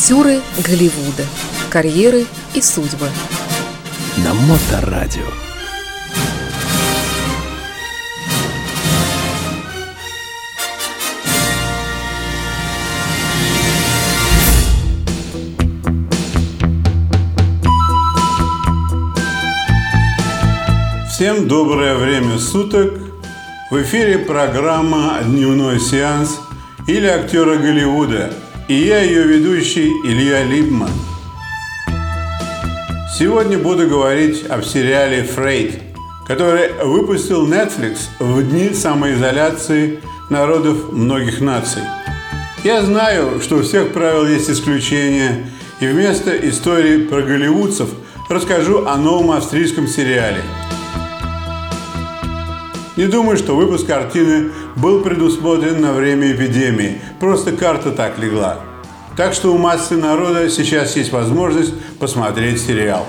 [0.00, 1.26] Актеры Голливуда.
[1.68, 3.06] Карьеры и судьбы.
[4.24, 5.26] На Моторадио.
[21.10, 22.94] Всем доброе время суток.
[23.70, 26.40] В эфире программа «Дневной сеанс»
[26.86, 28.32] или «Актеры Голливуда»
[28.70, 30.92] и я ее ведущий Илья Либман.
[33.18, 35.80] Сегодня буду говорить об сериале «Фрейд»,
[36.24, 39.98] который выпустил Netflix в дни самоизоляции
[40.30, 41.82] народов многих наций.
[42.62, 47.88] Я знаю, что у всех правил есть исключения, и вместо истории про голливудцев
[48.28, 50.42] расскажу о новом австрийском сериале–
[53.00, 57.00] не думаю, что выпуск картины был предусмотрен на время эпидемии.
[57.18, 58.60] Просто карта так легла.
[59.16, 63.06] Так что у массы народа сейчас есть возможность посмотреть сериал.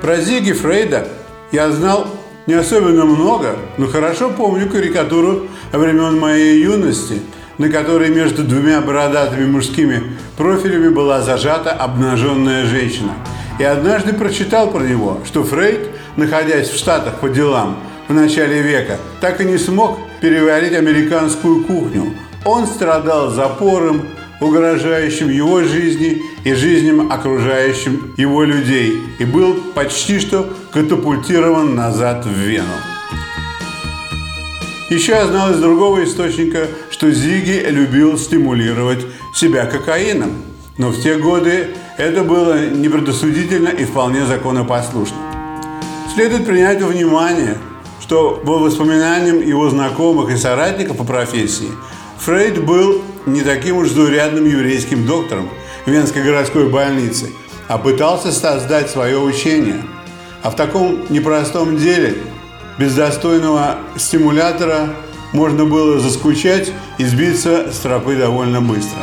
[0.00, 1.08] Про Зиги Фрейда
[1.52, 2.06] я знал
[2.46, 7.20] не особенно много, но хорошо помню карикатуру времен моей юности,
[7.58, 10.02] на которой между двумя бородатыми мужскими
[10.36, 13.12] профилями была зажата обнаженная женщина.
[13.58, 17.76] И однажды прочитал про него, что Фрейд, находясь в Штатах по делам,
[18.08, 22.14] в начале века, так и не смог переварить американскую кухню.
[22.44, 24.02] Он страдал запором,
[24.40, 32.32] угрожающим его жизни и жизням окружающим его людей, и был почти что катапультирован назад в
[32.32, 32.72] Вену.
[34.88, 40.32] Еще я знал из другого источника, что Зиги любил стимулировать себя кокаином,
[40.78, 45.16] но в те годы это было непредосудительно и вполне законопослушно.
[46.14, 47.56] Следует принять во внимание–
[48.10, 51.70] что по воспоминаниям его знакомых и соратников по профессии
[52.18, 55.48] Фрейд был не таким уж заурядным еврейским доктором
[55.86, 57.30] Венской городской больницы,
[57.68, 59.84] а пытался создать свое учение.
[60.42, 62.16] А в таком непростом деле
[62.80, 64.88] без достойного стимулятора
[65.32, 69.02] можно было заскучать и сбиться с тропы довольно быстро.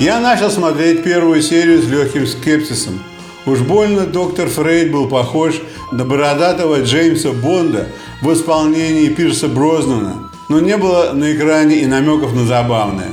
[0.00, 3.00] Я начал смотреть первую серию с легким скепсисом–
[3.44, 5.60] Уж больно доктор Фрейд был похож
[5.90, 7.88] на бородатого Джеймса Бонда
[8.20, 13.10] в исполнении Пирса Брознана, но не было на экране и намеков на забавное.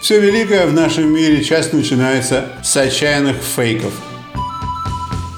[0.00, 3.92] Все великое в нашем мире часто начинается с отчаянных фейков.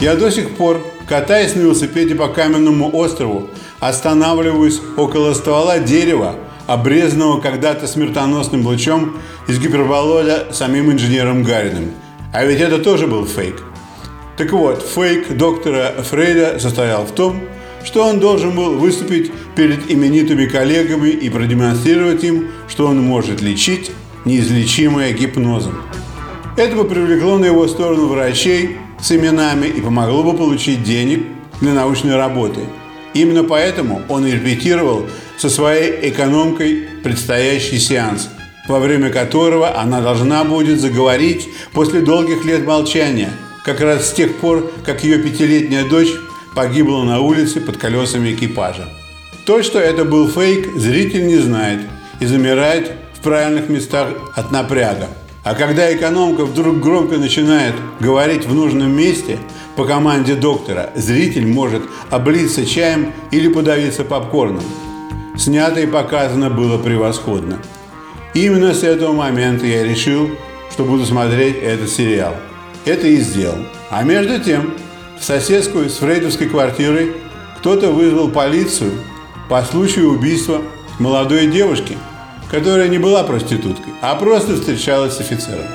[0.01, 3.49] Я до сих пор, катаясь на велосипеде по каменному острову,
[3.81, 9.17] останавливаюсь около ствола дерева, обрезанного когда-то смертоносным лучом
[9.49, 11.93] из гиперболода самим инженером Гариным.
[12.33, 13.63] А ведь это тоже был фейк–
[14.37, 17.41] так вот, фейк доктора Фрейда состоял в том,
[17.85, 23.93] что он должен был выступить перед именитыми коллегами и продемонстрировать им, что он может лечить
[24.25, 25.83] неизлечимое гипнозом.
[26.57, 31.25] Это бы привлекло на его сторону врачей с именами и помогло бы получить денег
[31.61, 32.61] для научной работы.
[33.13, 35.07] Именно поэтому он репетировал
[35.37, 38.29] со своей экономкой предстоящий сеанс,
[38.67, 43.31] во время которого она должна будет заговорить после долгих лет молчания–
[43.65, 46.13] как раз с тех пор, как ее пятилетняя дочь
[46.55, 48.89] погибла на улице под колесами экипажа.
[49.47, 51.81] То, что это был фейк, зритель не знает
[52.21, 55.09] и замирает в правильных местах от напряга.
[55.43, 59.39] А когда экономка вдруг громко начинает говорить в нужном месте
[59.77, 64.65] по команде доктора, зритель может облиться чаем или подавиться попкорном.
[65.37, 67.59] Снято и показано было превосходно.
[68.35, 70.31] Именно с этого момента я решил,
[70.71, 72.37] что буду смотреть этот сериал–
[72.85, 73.59] это и сделал.
[73.91, 74.75] А между тем,
[75.19, 77.13] в соседскую с фрейдовской квартирой
[77.59, 78.93] кто-то вызвал полицию
[79.49, 80.63] по случаю убийства
[80.99, 81.97] молодой девушки,
[82.51, 85.67] которая не была проституткой, а просто встречалась с офицером.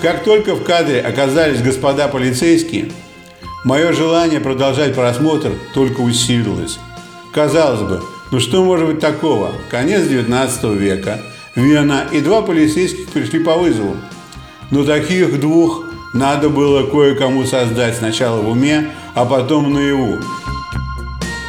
[0.00, 2.90] Как только в кадре оказались господа полицейские,
[3.64, 6.78] мое желание продолжать просмотр только усилилось.
[7.32, 9.52] Казалось бы, ну что может быть такого?
[9.70, 11.20] Конец 19 века,
[11.54, 13.96] Вена и два полицейских пришли по вызову.
[14.72, 15.84] Но таких двух
[16.14, 20.18] надо было кое-кому создать сначала в уме, а потом наяву.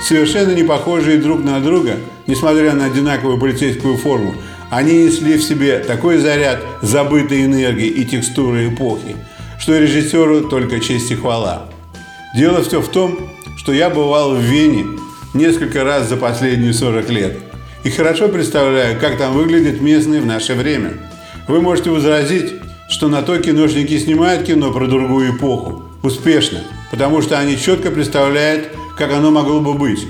[0.05, 1.95] Совершенно не похожие друг на друга,
[2.27, 4.35] несмотря на одинаковую полицейскую форму,
[4.69, 9.15] они несли в себе такой заряд забытой энергии и текстуры эпохи,
[9.57, 11.69] что режиссеру только честь и хвала.
[12.35, 13.17] Дело все в том,
[13.55, 14.85] что я бывал в Вене
[15.33, 17.37] несколько раз за последние 40 лет
[17.85, 20.93] и хорошо представляю, как там выглядят местные в наше время.
[21.47, 22.53] Вы можете возразить,
[22.93, 25.81] что на то киношники снимают кино про другую эпоху.
[26.03, 30.07] Успешно, потому что они четко представляют, как оно могло бы быть.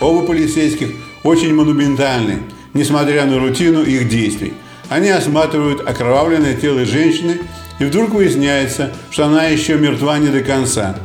[0.00, 4.54] Оба полицейских очень монументальны, несмотря на рутину их действий.
[4.88, 7.40] Они осматривают окровавленное тело женщины,
[7.78, 10.98] и вдруг выясняется, что она еще мертва не до конца,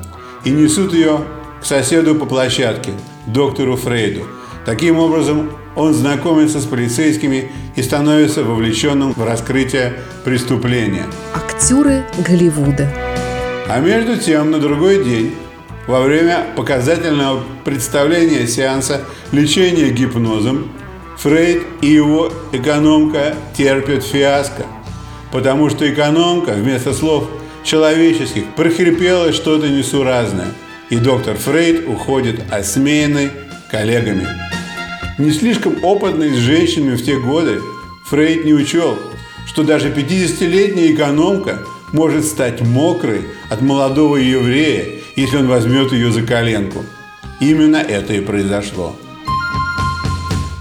[0.45, 1.19] и несут ее
[1.61, 2.91] к соседу по площадке,
[3.27, 4.21] доктору Фрейду.
[4.65, 9.93] Таким образом, он знакомится с полицейскими и становится вовлеченным в раскрытие
[10.23, 11.05] преступления.
[11.33, 12.91] Актеры Голливуда.
[13.67, 15.35] А между тем, на другой день,
[15.87, 19.01] во время показательного представления сеанса
[19.31, 20.71] лечения гипнозом,
[21.17, 24.65] Фрейд и его экономка терпят фиаско,
[25.31, 27.29] потому что экономка вместо слов
[27.63, 30.47] человеческих прохрипела что-то несуразное,
[30.89, 33.31] и доктор Фрейд уходит осмеянный
[33.69, 34.27] коллегами.
[35.19, 37.61] Не слишком опытный с женщинами в те годы,
[38.05, 38.97] Фрейд не учел,
[39.45, 41.59] что даже 50-летняя экономка
[41.91, 46.85] может стать мокрой от молодого еврея, если он возьмет ее за коленку.
[47.41, 48.95] Именно это и произошло.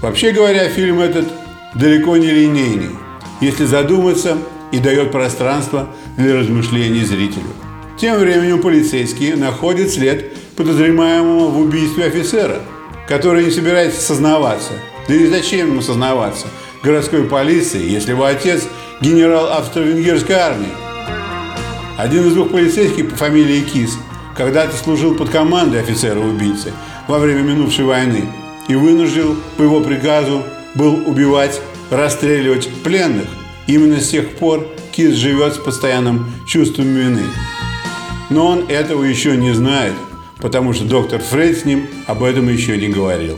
[0.01, 1.29] Вообще говоря, фильм этот
[1.73, 2.97] далеко не линейный,
[3.39, 4.37] если задуматься
[4.73, 7.47] и дает пространство для размышлений зрителю.
[7.97, 12.61] Тем временем полицейские находят след подозреваемого в убийстве офицера,
[13.09, 14.73] который не собирается сознаваться.
[15.07, 16.45] Да и зачем ему сознаваться?
[16.83, 18.67] Городской полиции, если его отец
[19.01, 20.69] генерал австро-венгерской армии.
[21.97, 23.97] Один из двух полицейских по фамилии Кис
[24.37, 26.71] когда-то служил под командой офицера-убийцы
[27.07, 28.29] во время минувшей войны
[28.67, 30.43] и вынужден по его приказу
[30.75, 31.59] был убивать,
[31.89, 33.27] расстреливать пленных.
[33.65, 37.23] Именно с тех пор Кис живет с постоянным чувством вины.
[38.29, 39.93] Но он этого еще не знает,
[40.39, 43.37] потому что доктор Фрейд с ним об этом еще не говорил.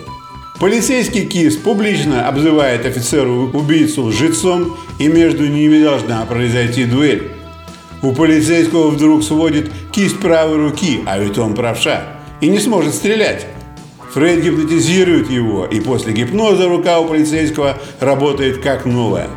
[0.59, 7.31] Полицейский Кис публично обзывает офицеру-убийцу лжецом, и между ними должна произойти дуэль.
[8.03, 12.03] У полицейского вдруг сводит кисть правой руки, а ведь он правша,
[12.41, 13.47] и не сможет стрелять.
[14.13, 19.29] Фрейд гипнотизирует его, и после гипноза рука у полицейского работает как новая.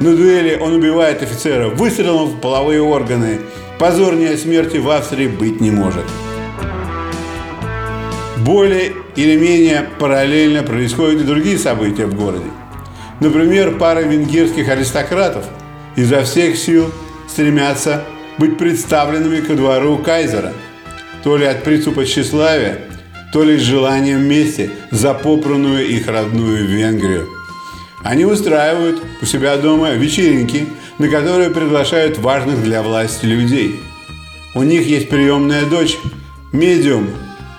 [0.00, 3.40] На дуэли он убивает офицера выстрелом в половые органы.
[3.78, 6.04] Позорнее смерти в Австрии быть не может.
[8.44, 12.50] Более или менее параллельно происходят и другие события в городе.
[13.20, 15.44] Например, пара венгерских аристократов
[15.94, 16.92] изо всех сил
[17.28, 18.04] стремятся
[18.38, 20.52] быть представленными ко двору кайзера,
[21.22, 22.80] то ли от приступа тщеславия,
[23.32, 27.28] то ли с желанием мести за попранную их родную Венгрию.
[28.02, 30.66] Они устраивают у себя дома вечеринки,
[30.98, 33.80] на которые приглашают важных для власти людей.
[34.56, 35.96] У них есть приемная дочь,
[36.50, 37.08] медиум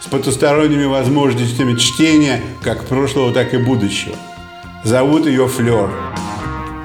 [0.04, 4.16] с потусторонними возможностями чтения как прошлого, так и будущего.
[4.84, 5.92] Зовут ее Флёр.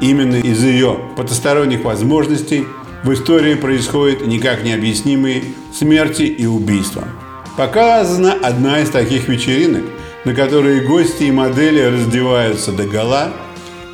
[0.01, 2.65] Именно из ее потусторонних возможностей
[3.03, 5.43] в истории происходят никак необъяснимые
[5.75, 7.09] смерти и убийства.
[7.57, 9.83] Показана одна из таких вечеринок,
[10.25, 13.33] на которой гости и модели раздеваются до гола,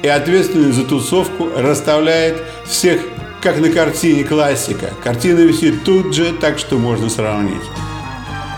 [0.02, 3.00] и ответственный за тусовку расставляет всех,
[3.40, 4.92] как на картине классика.
[5.02, 7.62] Картина висит тут же, так что можно сравнить.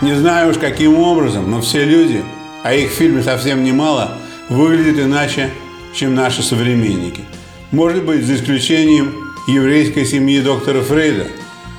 [0.01, 2.23] Не знаю уж каким образом, но все люди,
[2.63, 5.49] а их в фильме совсем немало, выглядят иначе,
[5.95, 7.25] чем наши современники.
[7.71, 9.13] Может быть, за исключением
[9.47, 11.27] еврейской семьи доктора Фрейда,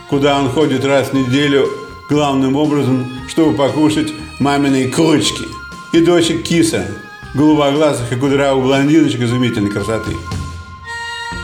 [0.09, 1.69] куда он ходит раз в неделю
[2.11, 5.45] главным образом, чтобы покушать маминой курочки.
[5.93, 6.87] И дочек Киса,
[7.35, 10.17] голубоглазых и кудрявых блондиночек изумительной красоты.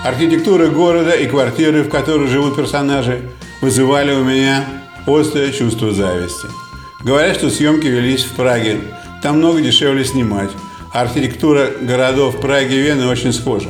[0.04, 3.30] Архитектура города и квартиры, в которых живут персонажи,
[3.62, 4.64] вызывали у меня
[5.06, 6.48] острое чувство зависти.
[7.04, 8.80] Говорят, что съемки велись в Праге.
[9.22, 10.50] Там много дешевле снимать.
[10.90, 13.68] Архитектура городов Праги и Вены очень схожа.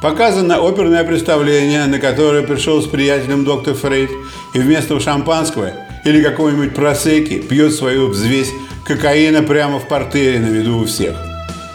[0.00, 4.10] Показано оперное представление, на которое пришел с приятелем доктор Фрейд,
[4.54, 5.72] и вместо шампанского
[6.06, 8.50] или какой-нибудь просеки пьет свою взвесь
[8.86, 11.14] кокаина прямо в портере на виду у всех.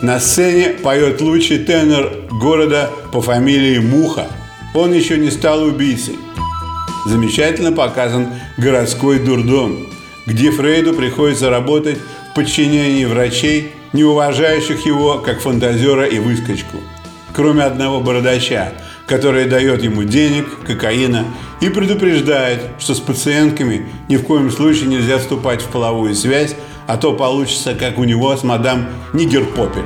[0.01, 4.27] На сцене поет лучший тенор города по фамилии Муха.
[4.73, 6.17] Он еще не стал убийцей.
[7.05, 9.87] Замечательно показан городской дурдом,
[10.27, 11.97] где Фрейду приходится работать
[12.29, 16.77] в подчинении врачей, не уважающих его как фантазера и выскочку
[17.37, 18.73] кроме одного бородача,
[19.05, 21.25] который дает ему денег, кокаина
[21.61, 26.55] и предупреждает, что с пациентками ни в коем случае нельзя вступать в половую связь,
[26.87, 29.85] а то получится, как у него с мадам Нигерпопель.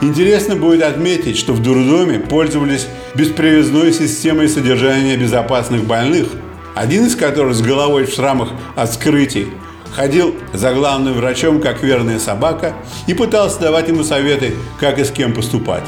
[0.00, 6.28] Интересно будет отметить, что в дурдоме пользовались беспривязной системой содержания безопасных больных,
[6.74, 9.48] один из которых с головой в шрамах от скрытий
[9.94, 12.74] ходил за главным врачом как верная собака
[13.06, 15.84] и пытался давать ему советы, как и с кем поступать.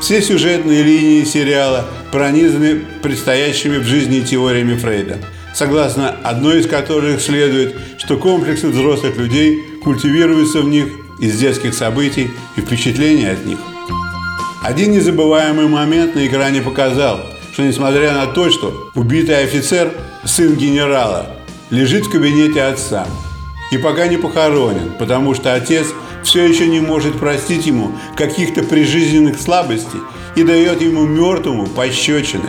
[0.00, 5.18] Все сюжетные линии сериала пронизаны предстоящими в жизни теориями Фрейда,
[5.54, 12.30] согласно одной из которых следует, что комплексы взрослых людей культивируются в них из детских событий
[12.56, 13.58] и впечатлений от них.
[14.62, 17.20] Один незабываемый момент на экране показал,
[17.52, 19.92] что несмотря на то, что убитый офицер,
[20.24, 21.36] сын генерала,
[21.74, 23.04] лежит в кабинете отца
[23.72, 25.88] и пока не похоронен, потому что отец
[26.22, 29.98] все еще не может простить ему каких-то прижизненных слабостей
[30.36, 32.48] и дает ему мертвому пощечины.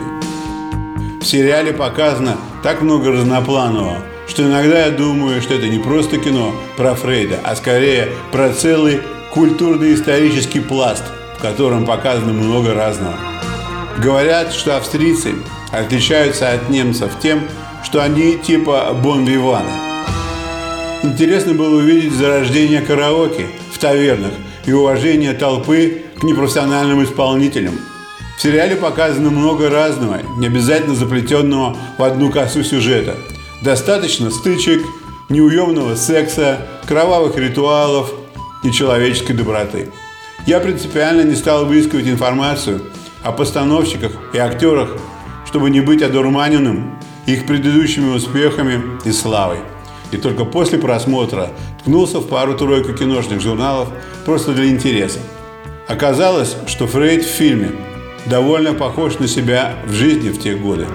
[1.20, 6.54] В сериале показано так много разнопланового, что иногда я думаю, что это не просто кино
[6.76, 9.00] про Фрейда, а скорее про целый
[9.32, 11.02] культурно-исторический пласт,
[11.36, 13.18] в котором показано много разного.
[13.98, 15.34] Говорят, что австрийцы
[15.72, 17.42] отличаются от немцев тем,
[17.86, 19.70] что они типа бон-виваны.
[21.04, 24.32] Интересно было увидеть зарождение караоке в тавернах
[24.66, 27.78] и уважение толпы к непрофессиональным исполнителям.
[28.36, 33.14] В сериале показано много разного, не обязательно заплетенного в одну косу сюжета.
[33.62, 34.82] Достаточно стычек,
[35.28, 38.12] неуемного секса, кровавых ритуалов
[38.64, 39.90] и человеческой доброты.
[40.44, 42.82] Я принципиально не стал выискивать информацию
[43.22, 44.90] о постановщиках и актерах,
[45.46, 49.58] чтобы не быть одурманенным их предыдущими успехами и славой.
[50.12, 53.88] И только после просмотра ткнулся в пару-тройку киношных журналов
[54.24, 55.18] просто для интереса.
[55.88, 57.72] Оказалось, что Фрейд в фильме
[58.24, 60.86] довольно похож на себя в жизни в те годы.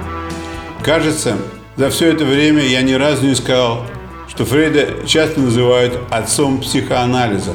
[0.83, 1.38] Кажется,
[1.75, 3.85] за все это время я ни разу не сказал,
[4.27, 7.53] что Фрейда часто называют отцом психоанализа.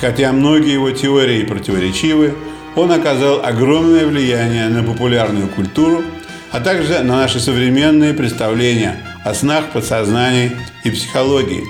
[0.00, 2.34] Хотя многие его теории противоречивы,
[2.76, 6.02] он оказал огромное влияние на популярную культуру,
[6.54, 10.52] а также на наши современные представления о снах, подсознании
[10.84, 11.64] и психологии.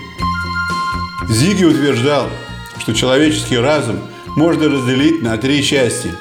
[1.27, 2.29] Зиги утверждал,
[2.79, 3.99] что человеческий разум
[4.37, 6.13] можно разделить на три части.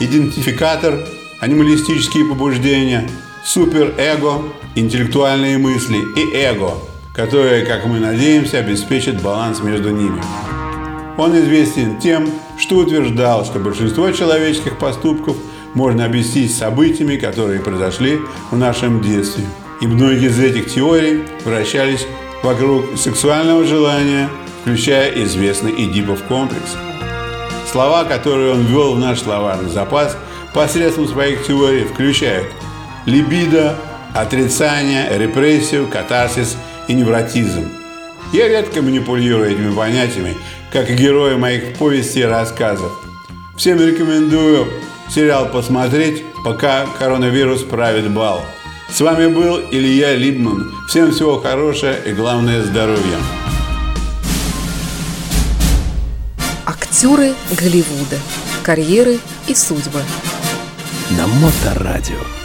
[0.00, 0.98] Идентификатор,
[1.40, 3.08] анималистические побуждения,
[3.44, 4.42] суперэго,
[4.74, 6.72] интеллектуальные мысли и эго,
[7.14, 10.20] которые, как мы надеемся, обеспечат баланс между ними.
[11.16, 15.36] Он известен тем, что утверждал, что большинство человеческих поступков
[15.74, 19.44] можно объяснить событиями, которые произошли в нашем детстве.
[19.80, 22.06] И многие из этих теорий вращались
[22.42, 24.28] вокруг сексуального желания,
[24.62, 26.76] включая известный Эдипов комплекс.
[27.70, 30.16] Слова, которые он ввел в наш словарный запас
[30.52, 32.46] посредством своих теорий, включают
[33.06, 33.76] либидо,
[34.14, 36.56] отрицание, репрессию, катарсис
[36.88, 37.68] и невротизм.
[38.32, 40.36] Я редко манипулирую этими понятиями,
[40.72, 42.92] как и герои моих повестей и рассказов.
[43.56, 44.66] Всем рекомендую
[45.12, 48.42] сериал посмотреть, пока коронавирус правит бал.
[48.92, 50.72] С вами был Илья Либман.
[50.88, 53.18] Всем всего хорошего и главное здоровья.
[56.66, 58.18] Актеры Голливуда.
[58.62, 60.02] Карьеры и судьбы.
[61.16, 62.39] На Моторадио.